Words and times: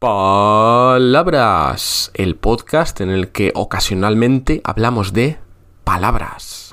Palabras, 0.00 1.70
el 2.14 2.34
podcast 2.36 3.02
en 3.02 3.10
el 3.10 3.28
que 3.32 3.52
ocasionalmente 3.54 4.62
hablamos 4.64 5.12
de 5.12 5.38
palabras. 5.84 6.70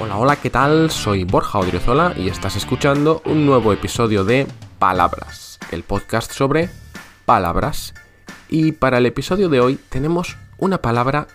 Hola, 0.00 0.16
hola, 0.16 0.36
¿qué 0.36 0.48
tal? 0.48 0.90
Soy 0.90 1.24
Borja 1.24 1.58
Odriozola 1.58 2.14
y 2.16 2.30
estás 2.30 2.56
escuchando 2.56 3.20
un 3.26 3.44
nuevo 3.44 3.74
episodio 3.74 4.24
de 4.24 4.46
Palabras, 4.78 5.60
el 5.70 5.82
podcast 5.82 6.32
sobre 6.32 6.70
palabras. 7.26 7.92
Y 8.48 8.72
para 8.72 8.96
el 8.96 9.04
episodio 9.04 9.50
de 9.50 9.60
hoy 9.60 9.78
tenemos 9.90 10.38
una 10.60 10.78
palabra 10.78 11.26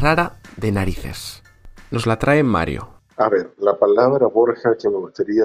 rara 0.00 0.38
de 0.56 0.72
narices. 0.72 1.42
Nos 1.90 2.06
la 2.06 2.18
trae 2.18 2.42
Mario. 2.42 3.00
A 3.16 3.28
ver, 3.28 3.54
la 3.58 3.78
palabra 3.78 4.26
Borja 4.26 4.76
que 4.78 4.88
me 4.88 4.96
gustaría 4.96 5.44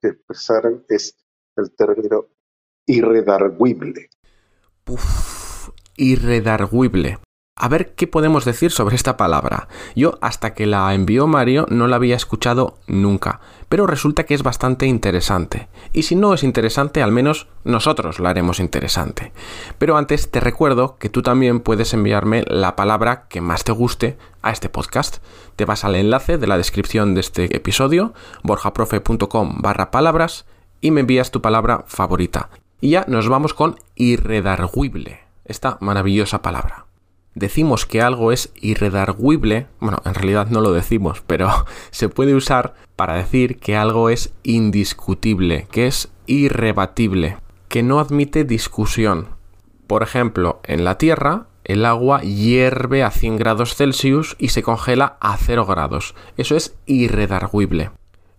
que 0.00 0.08
expresaran 0.08 0.84
es 0.88 1.16
el 1.56 1.70
término 1.72 2.26
irredarguible. 2.86 4.08
Puf, 4.84 5.68
irredarguible. 5.96 7.18
A 7.60 7.66
ver 7.66 7.94
qué 7.94 8.06
podemos 8.06 8.44
decir 8.44 8.70
sobre 8.70 8.94
esta 8.94 9.16
palabra. 9.16 9.66
Yo 9.96 10.16
hasta 10.20 10.54
que 10.54 10.64
la 10.64 10.94
envió 10.94 11.26
Mario 11.26 11.66
no 11.68 11.88
la 11.88 11.96
había 11.96 12.14
escuchado 12.14 12.78
nunca, 12.86 13.40
pero 13.68 13.88
resulta 13.88 14.24
que 14.24 14.34
es 14.34 14.44
bastante 14.44 14.86
interesante. 14.86 15.68
Y 15.92 16.04
si 16.04 16.14
no 16.14 16.34
es 16.34 16.44
interesante, 16.44 17.02
al 17.02 17.10
menos 17.10 17.48
nosotros 17.64 18.20
la 18.20 18.30
haremos 18.30 18.60
interesante. 18.60 19.32
Pero 19.76 19.96
antes 19.96 20.30
te 20.30 20.38
recuerdo 20.38 20.98
que 20.98 21.08
tú 21.08 21.22
también 21.22 21.58
puedes 21.58 21.92
enviarme 21.94 22.44
la 22.46 22.76
palabra 22.76 23.26
que 23.28 23.40
más 23.40 23.64
te 23.64 23.72
guste 23.72 24.16
a 24.40 24.52
este 24.52 24.68
podcast. 24.68 25.16
Te 25.56 25.64
vas 25.64 25.84
al 25.84 25.96
enlace 25.96 26.38
de 26.38 26.46
la 26.46 26.58
descripción 26.58 27.14
de 27.14 27.22
este 27.22 27.56
episodio, 27.56 28.14
borjaprofe.com 28.44 29.60
barra 29.60 29.90
palabras, 29.90 30.46
y 30.80 30.92
me 30.92 31.00
envías 31.00 31.32
tu 31.32 31.42
palabra 31.42 31.84
favorita. 31.88 32.50
Y 32.80 32.90
ya 32.90 33.04
nos 33.08 33.28
vamos 33.28 33.52
con 33.52 33.80
irredarguible, 33.96 35.22
esta 35.44 35.76
maravillosa 35.80 36.40
palabra 36.40 36.87
decimos 37.38 37.86
que 37.86 38.02
algo 38.02 38.32
es 38.32 38.52
irredarguible, 38.60 39.66
bueno, 39.80 39.98
en 40.04 40.14
realidad 40.14 40.48
no 40.48 40.60
lo 40.60 40.72
decimos, 40.72 41.22
pero 41.26 41.48
se 41.90 42.08
puede 42.08 42.34
usar 42.34 42.74
para 42.96 43.14
decir 43.14 43.58
que 43.58 43.76
algo 43.76 44.10
es 44.10 44.32
indiscutible, 44.42 45.66
que 45.70 45.86
es 45.86 46.08
irrebatible, 46.26 47.38
que 47.68 47.82
no 47.82 48.00
admite 48.00 48.44
discusión. 48.44 49.28
Por 49.86 50.02
ejemplo, 50.02 50.60
en 50.64 50.84
la 50.84 50.98
Tierra, 50.98 51.46
el 51.64 51.84
agua 51.84 52.22
hierve 52.22 53.02
a 53.02 53.10
100 53.10 53.36
grados 53.36 53.74
Celsius 53.74 54.36
y 54.38 54.48
se 54.48 54.62
congela 54.62 55.16
a 55.20 55.36
0 55.36 55.66
grados. 55.66 56.14
Eso 56.36 56.56
es 56.56 56.76
irredarguible. 56.86 57.90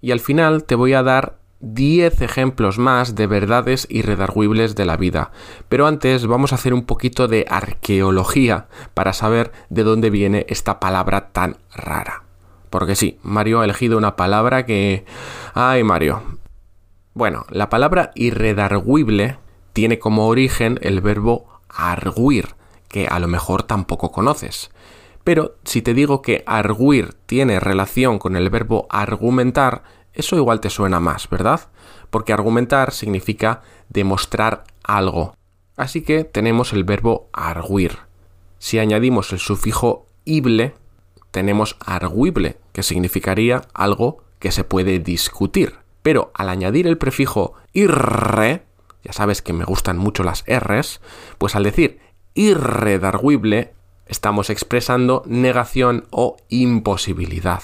Y 0.02 0.12
al 0.12 0.20
final 0.20 0.64
te 0.64 0.76
voy 0.76 0.94
a 0.94 1.04
dar 1.04 1.40
10 1.62 2.22
ejemplos 2.22 2.78
más 2.78 3.16
de 3.16 3.28
verdades 3.28 3.86
irredarguibles 3.90 4.76
de 4.76 4.86
la 4.86 4.98
vida. 4.98 5.32
Pero 5.68 5.88
antes 5.88 6.26
vamos 6.26 6.52
a 6.52 6.56
hacer 6.56 6.74
un 6.74 6.86
poquito 6.86 7.28
de 7.28 7.46
arqueología 7.50 8.68
para 8.94 9.14
saber 9.14 9.52
de 9.70 9.84
dónde 9.84 10.10
viene 10.10 10.46
esta 10.50 10.80
palabra 10.80 11.30
tan 11.32 11.58
rara. 11.74 12.24
Porque 12.70 12.96
sí, 12.96 13.20
Mario 13.24 13.62
ha 13.62 13.66
elegido 13.66 13.98
una 13.98 14.16
palabra 14.16 14.66
que... 14.66 15.06
¡Ay, 15.54 15.84
Mario! 15.84 16.22
Bueno, 17.14 17.46
la 17.50 17.70
palabra 17.70 18.12
irredarguible 18.16 19.38
tiene 19.74 20.00
como 20.00 20.28
origen 20.28 20.80
el 20.82 21.02
verbo 21.02 21.48
arguir, 21.68 22.56
que 22.88 23.08
a 23.08 23.20
lo 23.20 23.28
mejor 23.28 23.64
tampoco 23.64 24.12
conoces. 24.12 24.72
Pero 25.24 25.56
si 25.64 25.82
te 25.82 25.94
digo 25.94 26.22
que 26.22 26.44
arguir 26.48 27.14
tiene 27.26 27.60
relación 27.60 28.20
con 28.20 28.36
el 28.36 28.50
verbo 28.50 28.88
argumentar, 28.90 29.84
eso 30.20 30.36
igual 30.36 30.60
te 30.60 30.70
suena 30.70 31.00
más, 31.00 31.30
¿verdad? 31.30 31.70
Porque 32.10 32.34
argumentar 32.34 32.92
significa 32.92 33.62
demostrar 33.90 34.64
algo. 34.84 35.36
Así 35.76 36.02
que 36.02 36.24
tenemos 36.24 36.74
el 36.74 36.84
verbo 36.84 37.30
arguir. 37.32 38.00
Si 38.58 38.80
añadimos 38.80 39.32
el 39.32 39.40
sufijo 39.40 40.08
ible, 40.26 40.76
tenemos 41.32 41.78
arguible, 41.86 42.58
que 42.74 42.84
significaría 42.84 43.62
algo 43.74 44.24
que 44.40 44.52
se 44.52 44.64
puede 44.64 45.00
discutir. 45.00 45.78
Pero 46.02 46.32
al 46.34 46.50
añadir 46.50 46.88
el 46.88 46.98
prefijo 46.98 47.54
irre, 47.74 48.64
ya 49.04 49.14
sabes 49.14 49.42
que 49.42 49.54
me 49.54 49.66
gustan 49.66 49.98
mucho 49.98 50.24
las 50.24 50.44
R's, 50.48 51.02
pues 51.38 51.56
al 51.56 51.64
decir 51.64 52.00
irredarguible 52.34 53.74
estamos 54.06 54.50
expresando 54.50 55.24
negación 55.26 56.08
o 56.10 56.38
imposibilidad. 56.50 57.62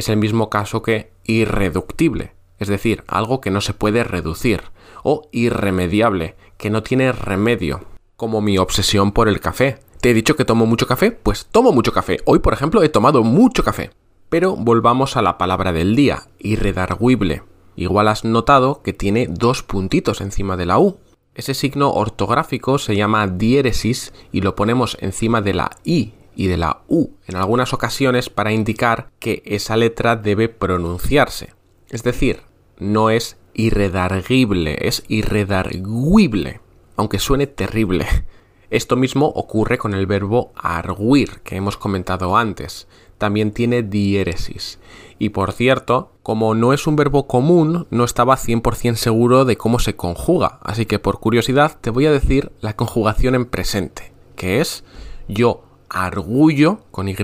Es 0.00 0.08
el 0.08 0.16
mismo 0.16 0.48
caso 0.48 0.80
que 0.80 1.12
irreductible, 1.24 2.32
es 2.58 2.68
decir, 2.68 3.04
algo 3.06 3.42
que 3.42 3.50
no 3.50 3.60
se 3.60 3.74
puede 3.74 4.02
reducir, 4.02 4.62
o 5.02 5.28
irremediable, 5.30 6.36
que 6.56 6.70
no 6.70 6.82
tiene 6.82 7.12
remedio, 7.12 7.84
como 8.16 8.40
mi 8.40 8.56
obsesión 8.56 9.12
por 9.12 9.28
el 9.28 9.40
café. 9.40 9.80
¿Te 10.00 10.08
he 10.08 10.14
dicho 10.14 10.36
que 10.36 10.46
tomo 10.46 10.64
mucho 10.64 10.86
café? 10.86 11.12
Pues 11.12 11.48
tomo 11.52 11.70
mucho 11.72 11.92
café. 11.92 12.16
Hoy, 12.24 12.38
por 12.38 12.54
ejemplo, 12.54 12.82
he 12.82 12.88
tomado 12.88 13.22
mucho 13.24 13.62
café. 13.62 13.90
Pero 14.30 14.56
volvamos 14.56 15.18
a 15.18 15.20
la 15.20 15.36
palabra 15.36 15.70
del 15.70 15.94
día, 15.94 16.22
irredarguible. 16.38 17.42
Igual 17.76 18.08
has 18.08 18.24
notado 18.24 18.80
que 18.80 18.94
tiene 18.94 19.26
dos 19.28 19.62
puntitos 19.62 20.22
encima 20.22 20.56
de 20.56 20.64
la 20.64 20.78
U. 20.78 20.96
Ese 21.34 21.52
signo 21.52 21.90
ortográfico 21.90 22.78
se 22.78 22.96
llama 22.96 23.26
diéresis 23.28 24.14
y 24.32 24.40
lo 24.40 24.56
ponemos 24.56 24.96
encima 25.02 25.42
de 25.42 25.52
la 25.52 25.70
I 25.84 26.14
y 26.40 26.46
de 26.46 26.56
la 26.56 26.80
U 26.88 27.10
en 27.26 27.36
algunas 27.36 27.74
ocasiones 27.74 28.30
para 28.30 28.50
indicar 28.50 29.10
que 29.18 29.42
esa 29.44 29.76
letra 29.76 30.16
debe 30.16 30.48
pronunciarse. 30.48 31.52
Es 31.90 32.02
decir, 32.02 32.40
no 32.78 33.10
es 33.10 33.36
irredarguible, 33.52 34.78
es 34.88 35.04
irredarguible, 35.06 36.62
aunque 36.96 37.18
suene 37.18 37.46
terrible. 37.46 38.06
Esto 38.70 38.96
mismo 38.96 39.26
ocurre 39.26 39.76
con 39.76 39.92
el 39.92 40.06
verbo 40.06 40.52
arguir, 40.56 41.40
que 41.44 41.56
hemos 41.56 41.76
comentado 41.76 42.34
antes. 42.38 42.88
También 43.18 43.52
tiene 43.52 43.82
diéresis. 43.82 44.78
Y 45.18 45.30
por 45.30 45.52
cierto, 45.52 46.12
como 46.22 46.54
no 46.54 46.72
es 46.72 46.86
un 46.86 46.96
verbo 46.96 47.26
común, 47.26 47.86
no 47.90 48.04
estaba 48.04 48.38
100% 48.38 48.94
seguro 48.94 49.44
de 49.44 49.58
cómo 49.58 49.78
se 49.78 49.94
conjuga. 49.94 50.58
Así 50.62 50.86
que 50.86 50.98
por 50.98 51.20
curiosidad 51.20 51.76
te 51.78 51.90
voy 51.90 52.06
a 52.06 52.12
decir 52.12 52.50
la 52.62 52.76
conjugación 52.76 53.34
en 53.34 53.44
presente, 53.44 54.14
que 54.36 54.62
es 54.62 54.84
yo 55.28 55.64
argullo 55.90 56.80
con 56.90 57.08
Y, 57.08 57.14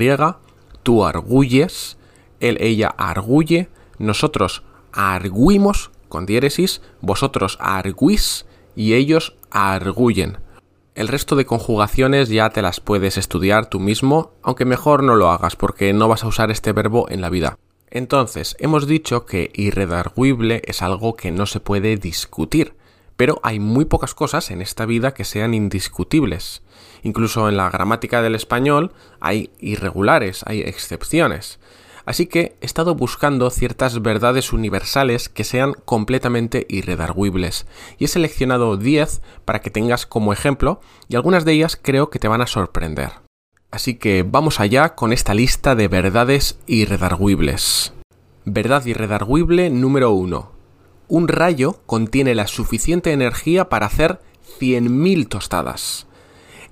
tú 0.83 1.05
arguyes, 1.05 1.97
él, 2.41 2.59
ella 2.61 2.95
arguye, 2.99 3.71
nosotros 3.99 4.63
arguimos 4.93 5.91
con 6.09 6.27
diéresis, 6.27 6.83
vosotros 7.01 7.57
arguís 7.61 8.47
y 8.75 8.95
ellos 8.95 9.37
arguyen. 9.51 10.39
El 10.95 11.09
resto 11.09 11.37
de 11.37 11.45
conjugaciones 11.45 12.29
ya 12.29 12.51
te 12.51 12.63
las 12.63 12.81
puedes 12.81 13.19
estudiar 13.19 13.69
tú 13.69 13.81
mismo, 13.81 14.33
aunque 14.43 14.65
mejor 14.65 15.03
no 15.03 15.15
lo 15.15 15.31
hagas 15.31 15.57
porque 15.57 15.93
no 15.93 16.09
vas 16.09 16.25
a 16.25 16.29
usar 16.29 16.51
este 16.51 16.73
verbo 16.73 17.07
en 17.11 17.21
la 17.21 17.31
vida. 17.31 17.59
Entonces, 17.91 18.57
hemos 18.59 18.87
dicho 18.87 19.27
que 19.27 19.51
irredarguible 19.55 20.63
es 20.65 20.83
algo 20.83 21.15
que 21.15 21.31
no 21.31 21.47
se 21.47 21.61
puede 21.61 21.97
discutir, 21.97 22.76
pero 23.17 23.41
hay 23.43 23.61
muy 23.61 23.85
pocas 23.85 24.15
cosas 24.15 24.51
en 24.51 24.61
esta 24.63 24.87
vida 24.87 25.15
que 25.15 25.25
sean 25.25 25.55
indiscutibles. 25.55 26.63
Incluso 27.03 27.49
en 27.49 27.57
la 27.57 27.71
gramática 27.71 28.23
del 28.23 28.35
español 28.35 28.93
hay 29.21 29.51
irregulares, 29.59 30.43
hay 30.47 30.61
excepciones. 30.61 31.59
Así 32.05 32.27
que 32.27 32.57
he 32.61 32.67
estado 32.67 32.95
buscando 32.95 33.51
ciertas 33.51 34.01
verdades 34.01 34.53
universales 34.53 35.29
que 35.29 35.43
sean 35.43 35.73
completamente 35.73 36.65
irredarguibles 36.69 37.67
y 37.99 38.05
he 38.05 38.09
seleccionado 38.09 38.77
10 38.77 39.23
para 39.45 39.61
que 39.61 39.71
tengas 39.71 40.07
como 40.07 40.33
ejemplo 40.33 40.81
y 41.09 41.17
algunas 41.17 41.45
de 41.45 41.53
ellas 41.53 41.77
creo 41.81 42.09
que 42.09 42.21
te 42.21 42.29
van 42.29 42.43
a 42.43 42.47
sorprender. 42.47 43.11
Así 43.73 43.97
que 43.97 44.23
vamos 44.23 44.61
allá 44.61 44.95
con 44.95 45.13
esta 45.13 45.35
lista 45.35 45.75
de 45.75 45.89
verdades 45.89 46.61
irredarguibles. 46.67 47.93
Verdad 48.45 48.87
irredarguible 48.87 49.71
número 49.71 50.13
1. 50.13 50.56
Un 51.09 51.29
rayo 51.29 51.79
contiene 51.87 52.35
la 52.35 52.49
suficiente 52.49 53.13
energía 53.13 53.69
para 53.69 53.87
hacer 53.87 54.21
100.000 54.59 55.29
tostadas. 55.29 56.09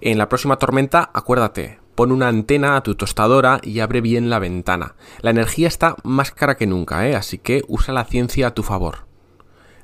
En 0.01 0.19
la 0.19 0.29
próxima 0.29 0.57
tormenta, 0.57 1.09
acuérdate, 1.15 1.79
pon 1.95 2.11
una 2.11 2.27
antena 2.27 2.75
a 2.75 2.83
tu 2.83 2.97
tostadora 2.97 3.61
y 3.63 3.79
abre 3.79 4.01
bien 4.01 4.31
la 4.31 4.41
ventana. 4.41 4.97
La 5.21 5.31
energía 5.31 5.69
está 5.69 5.95
más 6.03 6.33
cara 6.33 6.57
que 6.57 6.67
nunca, 6.67 7.09
¿eh? 7.09 7.15
así 7.15 7.39
que 7.39 7.63
usa 7.69 7.95
la 7.95 8.05
ciencia 8.07 8.49
a 8.49 8.55
tu 8.55 8.65
favor. 8.65 9.07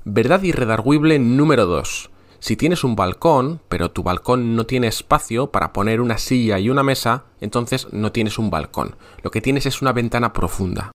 Verdad 0.05 0.43
irredarguible 0.43 1.21
número 1.21 1.67
2. 1.67 2.11
Si 2.41 2.57
tienes 2.57 2.83
un 2.83 2.97
balcón, 2.97 3.61
pero 3.69 3.93
tu 3.93 4.03
balcón 4.03 4.57
no 4.57 4.67
tiene 4.67 4.89
espacio 4.89 5.53
para 5.53 5.73
poner 5.73 6.01
una 6.01 6.19
silla 6.19 6.59
y 6.59 6.71
una 6.71 6.83
mesa, 6.83 7.25
entonces 7.41 7.87
no 7.93 8.11
tienes 8.11 8.37
un 8.37 8.51
balcón. 8.51 8.97
Lo 9.23 9.31
que 9.31 9.43
tienes 9.43 9.67
es 9.67 9.81
una 9.81 9.93
ventana 9.93 10.33
profunda. 10.33 10.91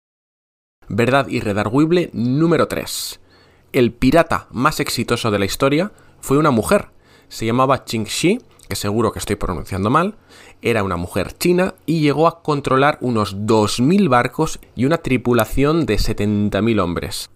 Verdad 0.89 1.29
irredarguible 1.29 2.09
número 2.13 2.67
3. 2.67 3.21
El 3.75 3.91
pirata 3.91 4.47
más 4.51 4.79
exitoso 4.79 5.31
de 5.31 5.39
la 5.39 5.43
historia 5.43 5.91
fue 6.21 6.37
una 6.37 6.49
mujer. 6.49 6.91
Se 7.27 7.45
llamaba 7.45 7.83
Ching 7.83 8.05
Shi 8.05 8.39
que 8.69 8.77
seguro 8.77 9.11
que 9.11 9.19
estoy 9.19 9.35
pronunciando 9.35 9.89
mal, 9.89 10.15
era 10.61 10.81
una 10.81 10.95
mujer 10.95 11.37
china 11.37 11.75
y 11.85 11.99
llegó 11.99 12.27
a 12.27 12.41
controlar 12.41 12.97
unos 13.01 13.35
2.000 13.35 14.07
barcos 14.07 14.61
y 14.77 14.85
una 14.85 14.99
tripulación 14.99 15.85
de 15.85 15.97
70.000 15.97 16.81
hombres. 16.81 17.29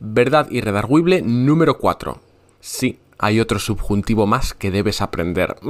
Verdad 0.00 0.50
irredarguible 0.50 1.20
número 1.20 1.76
4. 1.76 2.18
Sí, 2.60 2.98
hay 3.18 3.40
otro 3.40 3.58
subjuntivo 3.58 4.26
más 4.26 4.54
que 4.54 4.70
debes 4.70 5.02
aprender. 5.02 5.56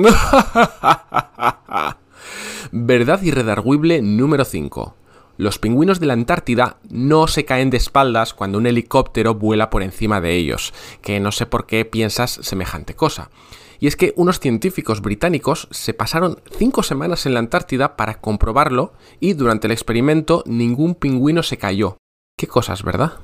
Verdad 2.71 3.21
irredarguible 3.21 4.01
número 4.01 4.45
5. 4.45 4.95
Los 5.37 5.59
pingüinos 5.59 5.99
de 5.99 6.07
la 6.07 6.13
Antártida 6.13 6.77
no 6.89 7.27
se 7.27 7.45
caen 7.45 7.71
de 7.71 7.77
espaldas 7.77 8.35
cuando 8.35 8.59
un 8.59 8.67
helicóptero 8.67 9.35
vuela 9.35 9.69
por 9.69 9.83
encima 9.83 10.21
de 10.21 10.35
ellos, 10.35 10.73
que 11.03 11.19
no 11.19 11.33
sé 11.33 11.47
por 11.47 11.67
qué 11.67 11.85
piensas 11.85 12.39
semejante 12.43 12.95
cosa. 12.95 13.31
Y 13.81 13.89
es 13.89 13.97
que 13.97 14.15
unos 14.17 14.39
científicos 14.39 15.01
británicos 15.01 15.69
se 15.73 15.93
pasaron 15.93 16.41
cinco 16.57 16.83
semanas 16.83 17.27
en 17.27 17.35
la 17.35 17.41
Antártida 17.41 17.97
para 17.97 18.21
comprobarlo 18.21 18.93
y 19.19 19.33
durante 19.33 19.67
el 19.67 19.73
experimento 19.73 20.45
ningún 20.47 20.95
pingüino 20.95 21.43
se 21.43 21.59
cayó. 21.59 21.99
Qué 22.37 22.47
cosas, 22.47 22.83
¿verdad? 22.83 23.15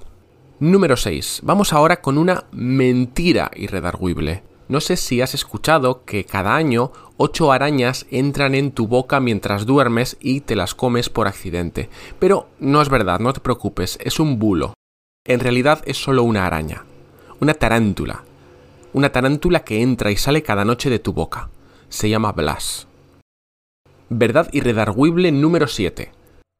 Número 0.59 0.97
6. 0.97 1.41
Vamos 1.45 1.73
ahora 1.73 2.03
con 2.03 2.19
una 2.19 2.45
mentira 2.53 3.51
irredarguible. 3.55 4.50
No 4.71 4.81
sé 4.81 4.97
si 4.97 5.21
has 5.21 5.35
escuchado 5.35 6.05
que 6.05 6.25
cada 6.25 6.55
año 6.55 6.93
ocho 7.17 7.51
arañas 7.51 8.07
entran 8.13 8.55
en 8.55 8.71
tu 8.71 8.87
boca 8.87 9.19
mientras 9.19 9.67
duermes 9.67 10.17
y 10.21 10.43
te 10.43 10.55
las 10.55 10.77
comes 10.77 11.09
por 11.09 11.27
accidente. 11.27 11.91
Pero 12.21 12.49
no 12.61 12.81
es 12.81 12.89
verdad, 12.89 13.19
no 13.19 13.33
te 13.33 13.41
preocupes, 13.41 13.99
es 14.01 14.21
un 14.21 14.39
bulo. 14.39 14.75
En 15.27 15.41
realidad 15.41 15.83
es 15.87 15.97
solo 15.97 16.23
una 16.23 16.47
araña, 16.47 16.85
una 17.41 17.55
tarántula. 17.55 18.23
Una 18.93 19.11
tarántula 19.11 19.65
que 19.65 19.83
entra 19.83 20.13
y 20.13 20.17
sale 20.17 20.45
cada 20.45 20.65
noche 20.65 20.89
de 20.89 21.01
tu 21.01 21.13
boca. 21.13 21.51
Se 21.89 22.09
llama 22.09 22.31
Blas. 22.31 22.87
Verdad 24.09 24.51
irredarguible 24.53 25.33
número 25.33 25.67
7. 25.67 26.13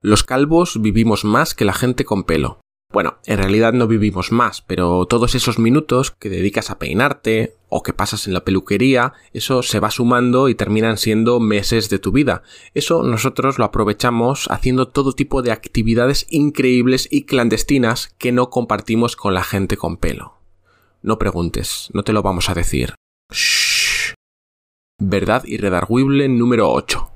Los 0.03 0.25
calvos 0.25 0.83
vivimos 0.83 1.25
más 1.25 1.55
que 1.55 1.65
la 1.65 1.75
gente 1.75 2.05
con 2.05 2.25
pelo. 2.25 2.59
Bueno, 2.93 3.19
en 3.25 3.39
realidad 3.39 3.73
no 3.73 3.87
vivimos 3.87 4.33
más, 4.33 4.63
pero 4.63 5.07
todos 5.07 5.37
esos 5.37 5.61
minutos 5.61 6.11
que 6.11 6.29
dedicas 6.29 6.71
a 6.71 6.79
peinarte 6.81 7.55
o 7.69 7.85
que 7.85 7.93
pasas 7.93 8.27
en 8.27 8.35
la 8.35 8.45
peluquería, 8.45 9.13
eso 9.33 9.63
se 9.63 9.79
va 9.79 9.93
sumando 9.93 10.49
y 10.49 10.57
terminan 10.57 10.99
siendo 10.99 11.39
meses 11.39 11.89
de 11.89 12.01
tu 12.01 12.11
vida. 12.11 12.43
Eso 12.75 13.05
nosotros 13.05 13.59
lo 13.59 13.65
aprovechamos 13.65 14.49
haciendo 14.51 14.89
todo 14.89 15.13
tipo 15.13 15.43
de 15.43 15.53
actividades 15.53 16.27
increíbles 16.31 17.07
y 17.13 17.27
clandestinas 17.27 18.13
que 18.19 18.33
no 18.33 18.51
compartimos 18.51 19.15
con 19.15 19.35
la 19.35 19.45
gente 19.45 19.77
con 19.77 19.97
pelo. 19.97 20.39
No 21.01 21.17
preguntes, 21.17 21.91
no 21.93 22.03
te 22.03 22.13
lo 22.13 22.23
vamos 22.23 22.51
a 22.51 22.55
decir. 22.55 22.95
Shh. 23.33 24.15
Verdad 24.99 25.45
irredarguible 25.45 26.29
número 26.29 26.73
8. 26.73 27.10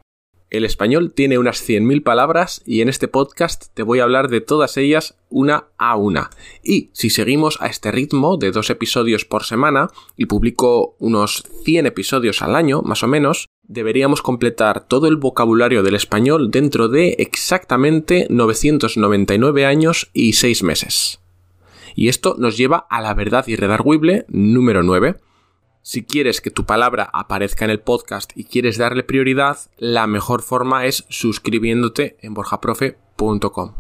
El 0.55 0.65
español 0.65 1.11
tiene 1.13 1.37
unas 1.37 1.69
100.000 1.69 2.05
palabras 2.05 2.63
y 2.65 2.81
en 2.81 2.89
este 2.89 3.09
podcast 3.09 3.75
te 3.75 3.83
voy 3.83 3.99
a 3.99 4.05
hablar 4.05 4.29
de 4.29 4.41
todas 4.41 4.77
ellas 4.77 5.17
una 5.29 5.65
a 5.79 5.97
una. 5.97 6.31
Y 6.63 6.91
si 6.93 7.11
seguimos 7.11 7.61
a 7.61 7.67
este 7.67 7.91
ritmo 7.91 8.37
de 8.37 8.53
dos 8.53 8.71
episodios 8.71 9.25
por 9.25 9.43
semana 9.43 9.89
y 10.17 10.27
publico 10.27 10.95
unos 11.01 11.43
100 11.65 11.87
episodios 11.87 12.41
al 12.41 12.55
año, 12.55 12.83
más 12.83 13.03
o 13.03 13.09
menos, 13.09 13.49
deberíamos 13.65 14.23
completar 14.23 14.87
todo 14.87 15.09
el 15.09 15.17
vocabulario 15.17 15.83
del 15.83 15.97
español 15.97 16.53
dentro 16.53 16.87
de 16.87 17.17
exactamente 17.19 18.29
999 18.31 19.67
años 19.67 20.09
y 20.13 20.35
6 20.35 20.63
meses. 20.63 21.19
Y 21.97 22.07
esto 22.07 22.37
nos 22.39 22.57
lleva 22.57 22.87
a 22.91 23.01
la 23.01 23.13
verdad 23.13 23.45
irredarguible 23.49 24.25
número 24.29 24.85
9 24.85 25.17
si 25.85 26.03
quieres 26.03 26.41
que 26.41 26.51
tu 26.51 26.65
palabra 26.65 27.11
aparezca 27.13 27.67
en 27.67 27.71
el 27.71 27.79
podcast 27.79 28.33
y 28.35 28.45
quieres 28.45 28.79
darle 28.79 29.03
prioridad, 29.03 29.59
la 29.77 30.07
mejor 30.07 30.41
forma 30.41 30.87
es 30.87 31.05
suscribiéndote 31.11 32.17
en 32.23 32.33
borjaprofe.com. 32.33 33.75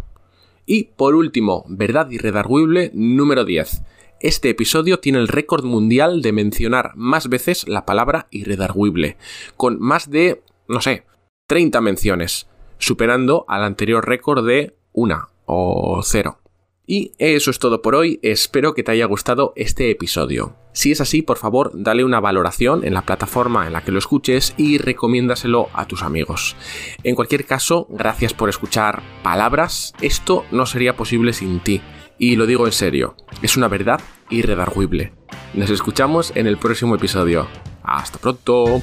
Y 0.66 0.84
por 0.84 1.14
último, 1.14 1.64
verdad 1.66 2.10
irredarguible 2.10 2.90
número 2.92 3.46
10. 3.46 3.80
Este 4.20 4.50
episodio 4.50 5.00
tiene 5.00 5.18
el 5.18 5.28
récord 5.28 5.64
mundial 5.64 6.20
de 6.20 6.32
mencionar 6.32 6.92
más 6.94 7.30
veces 7.30 7.66
la 7.66 7.86
palabra 7.86 8.28
irredarguible, 8.30 9.16
con 9.56 9.80
más 9.80 10.10
de, 10.10 10.42
no 10.68 10.82
sé, 10.82 11.06
30 11.46 11.80
menciones, 11.80 12.48
superando 12.76 13.46
al 13.48 13.64
anterior 13.64 14.06
récord 14.06 14.46
de 14.46 14.76
una 14.92 15.28
o 15.46 16.02
cero. 16.02 16.43
Y 16.86 17.12
eso 17.18 17.50
es 17.50 17.58
todo 17.58 17.80
por 17.80 17.94
hoy, 17.94 18.20
espero 18.22 18.74
que 18.74 18.82
te 18.82 18.92
haya 18.92 19.06
gustado 19.06 19.54
este 19.56 19.90
episodio. 19.90 20.56
Si 20.72 20.92
es 20.92 21.00
así, 21.00 21.22
por 21.22 21.38
favor, 21.38 21.70
dale 21.72 22.04
una 22.04 22.20
valoración 22.20 22.84
en 22.84 22.92
la 22.92 23.02
plataforma 23.02 23.66
en 23.66 23.72
la 23.72 23.82
que 23.82 23.92
lo 23.92 23.98
escuches 23.98 24.54
y 24.58 24.76
recomiéndaselo 24.76 25.68
a 25.72 25.86
tus 25.86 26.02
amigos. 26.02 26.56
En 27.02 27.14
cualquier 27.14 27.46
caso, 27.46 27.86
gracias 27.88 28.34
por 28.34 28.48
escuchar 28.48 29.02
palabras, 29.22 29.94
esto 30.02 30.44
no 30.50 30.66
sería 30.66 30.96
posible 30.96 31.32
sin 31.32 31.60
ti. 31.60 31.80
Y 32.18 32.36
lo 32.36 32.46
digo 32.46 32.66
en 32.66 32.72
serio, 32.72 33.16
es 33.40 33.56
una 33.56 33.68
verdad 33.68 34.00
irredarguible. 34.28 35.12
Nos 35.54 35.70
escuchamos 35.70 36.32
en 36.34 36.46
el 36.46 36.58
próximo 36.58 36.96
episodio. 36.96 37.48
Hasta 37.82 38.18
pronto. 38.18 38.82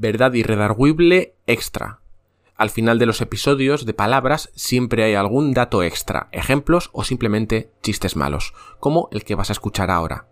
Verdad 0.00 0.32
irredarguible 0.32 1.34
extra. 1.46 2.00
Al 2.56 2.70
final 2.70 2.98
de 2.98 3.04
los 3.04 3.20
episodios 3.20 3.84
de 3.84 3.92
palabras 3.92 4.50
siempre 4.54 5.04
hay 5.04 5.14
algún 5.14 5.52
dato 5.52 5.82
extra, 5.82 6.28
ejemplos 6.32 6.88
o 6.92 7.04
simplemente 7.04 7.70
chistes 7.82 8.16
malos, 8.16 8.54
como 8.80 9.08
el 9.12 9.24
que 9.24 9.34
vas 9.34 9.50
a 9.50 9.52
escuchar 9.52 9.90
ahora. 9.90 10.26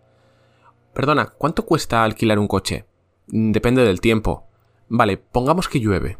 Perdona, 0.93 1.27
¿cuánto 1.37 1.65
cuesta 1.65 2.03
alquilar 2.03 2.39
un 2.39 2.47
coche? 2.47 2.85
Depende 3.27 3.85
del 3.85 4.01
tiempo. 4.01 4.47
Vale, 4.87 5.17
pongamos 5.17 5.67
que 5.69 5.79
llueve. 5.79 6.17